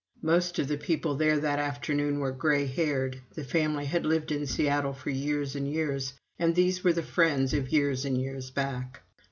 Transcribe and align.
Most 0.23 0.57
of 0.57 0.67
the 0.67 0.79
people 0.79 1.13
there 1.13 1.37
that 1.37 1.59
afternoon 1.59 2.17
were 2.17 2.31
gray 2.31 2.65
haired 2.65 3.21
the 3.35 3.43
family 3.43 3.85
had 3.85 4.03
lived 4.03 4.31
in 4.31 4.47
Seattle 4.47 4.93
for 4.93 5.11
years 5.11 5.55
and 5.55 5.71
years, 5.71 6.13
and 6.39 6.55
these 6.55 6.83
were 6.83 6.93
the 6.93 7.03
friends 7.03 7.53
of 7.53 7.69
years 7.71 8.03
and 8.03 8.17
years 8.19 8.49
back. 8.49 9.03